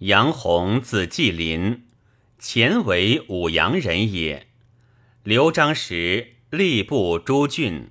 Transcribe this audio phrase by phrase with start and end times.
[0.00, 1.84] 杨弘字季林，
[2.38, 4.46] 前为武阳人也。
[5.24, 7.90] 刘璋时吏部诸郡，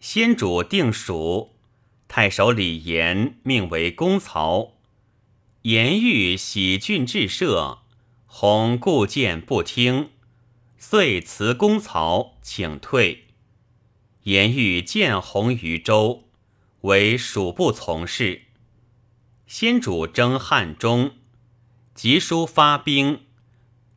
[0.00, 1.54] 先主定蜀，
[2.08, 4.72] 太守李严命为公曹。
[5.62, 7.78] 严欲喜郡治社，
[8.26, 10.10] 弘故谏不听，
[10.76, 13.26] 遂辞公曹，请退。
[14.24, 16.24] 严欲见弘于州，
[16.80, 18.42] 为蜀部从事。
[19.54, 21.10] 先主征汉中，
[21.94, 23.20] 急书发兵。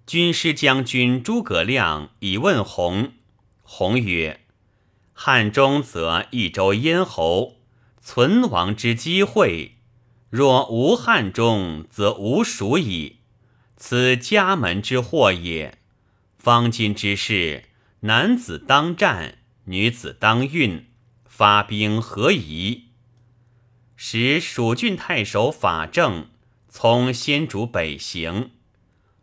[0.06, 3.14] 军师将军诸葛亮以问弘，
[3.64, 4.42] 弘曰
[5.16, 7.62] ：“汉中则益州咽喉，
[8.02, 9.78] 存亡之机会；
[10.30, 13.20] 若无汉中，则无蜀矣。
[13.78, 15.78] 此家门之祸也。
[16.38, 17.70] 方今之事，
[18.02, 19.38] 男子当战。”
[19.68, 20.88] 女子当运，
[21.24, 22.90] 发兵何宜？
[23.96, 26.30] 使蜀郡太守法正
[26.68, 28.52] 从先主北行，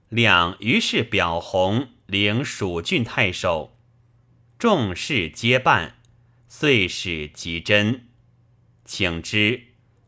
[0.08, 3.76] 亮于是表弘领蜀郡太守，
[4.58, 5.98] 众事皆办，
[6.48, 8.08] 遂使吉真，
[8.84, 9.64] 请之，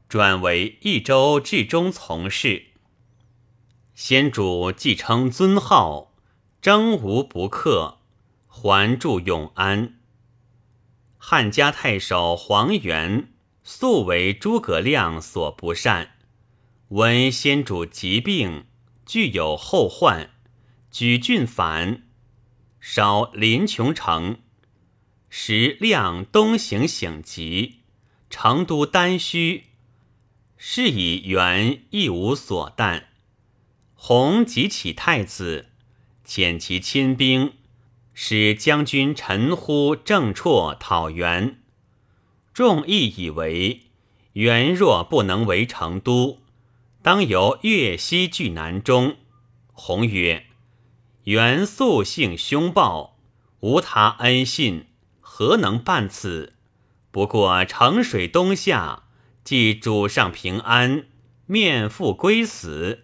[0.08, 2.68] 转为益州治中从事。
[3.94, 6.14] 先主既称尊号，
[6.62, 7.98] 征无不克，
[8.46, 10.00] 还住永安。
[11.18, 13.33] 汉家太守黄元
[13.66, 16.10] 素为诸葛亮所不善，
[16.88, 18.66] 闻先主疾病，
[19.06, 20.28] 具有后患，
[20.90, 22.02] 举郡反，
[22.78, 24.36] 烧临邛城。
[25.30, 27.80] 时亮东行省急，
[28.28, 29.64] 成都丹虚，
[30.58, 33.04] 是以元亦无所惮。
[33.94, 35.70] 弘即起太子，
[36.26, 37.54] 遣其亲兵。
[38.12, 41.58] 使将军陈呼、郑绰讨袁，
[42.54, 43.80] 众议以为
[44.34, 46.38] 元若不能为成都，
[47.02, 49.16] 当由越西据南中。
[49.72, 50.46] 弘曰
[51.24, 53.18] ：“元素性凶暴，
[53.58, 54.86] 无他恩信，
[55.20, 56.52] 何能办此？
[57.10, 59.02] 不过城水东下，
[59.42, 61.06] 即主上平安，
[61.46, 63.00] 面复归死。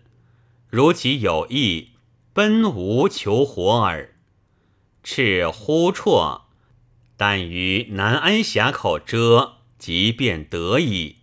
[0.69, 1.89] 如其有意，
[2.33, 4.15] 奔吴求活耳。”
[5.03, 6.43] 赤呼绰，
[7.21, 11.17] 但于南安峡口遮，即便得矣。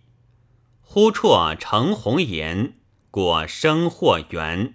[0.80, 2.74] 呼绰成红颜，
[3.10, 4.74] 果生获元。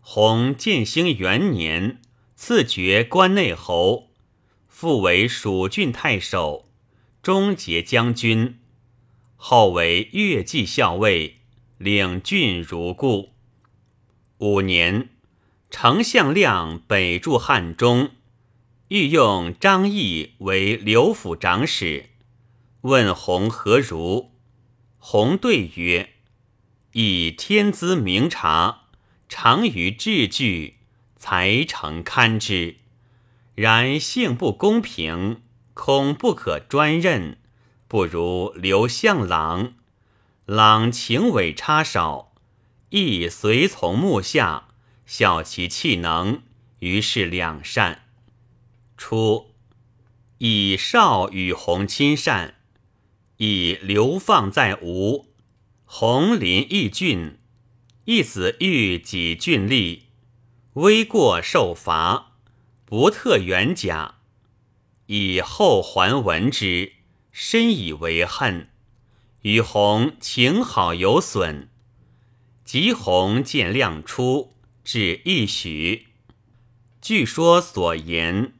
[0.00, 2.00] 弘建兴元年，
[2.34, 4.08] 赐爵关内侯，
[4.66, 6.70] 复为蜀郡太守、
[7.22, 8.58] 终节将军，
[9.36, 11.36] 后为越骑校尉，
[11.76, 13.34] 领郡如故。
[14.38, 15.10] 五年。
[15.70, 18.12] 丞相亮北驻汉中，
[18.88, 22.06] 欲用张毅为刘府长史，
[22.80, 24.30] 问弘何如？
[24.96, 26.14] 弘对曰
[26.92, 28.84] ：“以天资明察，
[29.28, 30.76] 常于治具，
[31.16, 32.76] 才诚堪之。
[33.54, 35.42] 然性不公平，
[35.74, 37.36] 恐不可专任，
[37.88, 39.74] 不如留向朗。
[40.46, 42.32] 朗情伪差少，
[42.88, 44.68] 亦随从幕下。”
[45.04, 46.42] 效其气能，
[46.78, 48.07] 于是两善。
[48.98, 49.54] 初，
[50.38, 52.56] 以少与弘亲善，
[53.38, 55.32] 以流放在吴。
[55.86, 57.38] 弘临义郡，
[58.04, 60.00] 一子欲己郡吏，
[60.74, 62.32] 微过受罚，
[62.84, 64.16] 不特元甲。
[65.06, 66.92] 以后还闻之，
[67.30, 68.68] 深以为恨，
[69.42, 71.70] 与弘情好有损。
[72.64, 74.54] 及弘见亮出。
[74.84, 76.08] 至一许，
[77.00, 78.54] 据说所言，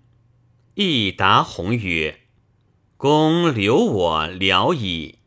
[0.81, 2.21] 亦答弘曰
[2.97, 5.19] ：“公留我了矣，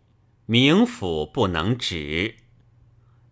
[0.46, 2.36] 名府不能止。”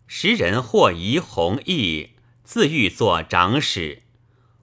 [0.06, 2.10] 时人或疑弘毅
[2.44, 4.02] 自欲作长史，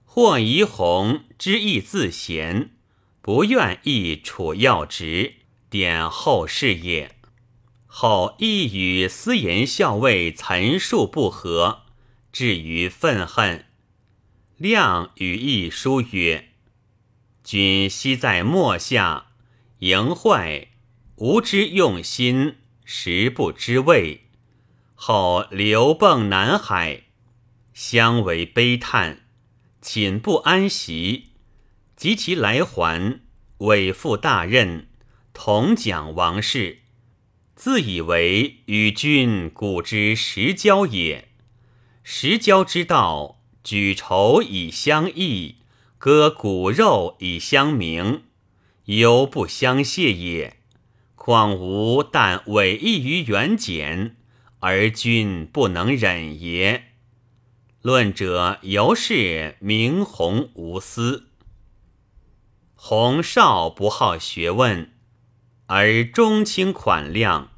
[0.04, 2.76] 或疑弘之意自贤，
[3.20, 5.38] 不愿意处要职，
[5.68, 7.16] 点后事也。
[7.88, 11.80] 后亦与司言校尉岑述不和。
[12.30, 13.64] 至于愤恨，
[14.56, 16.47] 亮与义书曰
[17.50, 19.28] ：“君昔在末下，
[19.78, 20.68] 营坏，
[21.16, 24.26] 无知用心，实不知味。
[24.94, 27.04] 后流迸南海，
[27.72, 29.20] 相为悲叹，
[29.80, 31.28] 寝不安席。
[31.96, 33.20] 及其来还，
[33.60, 34.86] 委负大任，
[35.32, 36.80] 同讲王事，
[37.56, 41.28] 自以为与君古之实交也。”
[42.04, 45.56] 实交之道，举仇以相益，
[45.98, 48.22] 割骨肉以相明，
[48.84, 50.58] 犹不相谢也。
[51.16, 54.16] 况吾但委意于远简，
[54.60, 56.84] 而君不能忍也。
[57.82, 61.30] 论者犹是明弘无私。
[62.76, 64.92] 弘少不好学问，
[65.66, 67.50] 而中清款量，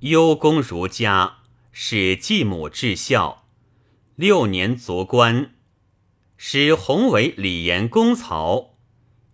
[0.00, 1.40] 优公儒家，
[1.70, 3.44] 使继母至孝，
[4.16, 5.50] 六年卒官。
[6.36, 8.76] 使弘为李严公曹，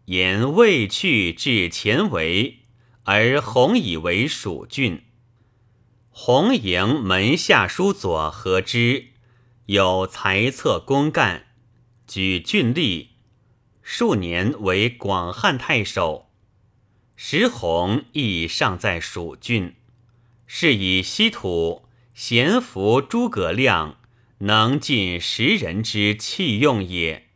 [0.06, 2.60] 言未去至前为，
[3.04, 5.04] 而弘以为蜀郡。
[6.10, 9.06] 弘迎门下书左和之，
[9.66, 11.46] 有才策公干，
[12.06, 13.08] 举郡吏，
[13.82, 16.30] 数年为广汉太守。
[17.16, 19.76] 时弘亦尚在蜀郡，
[20.46, 23.99] 是以西土贤服诸葛亮。
[24.42, 27.29] 能尽时人之器用也。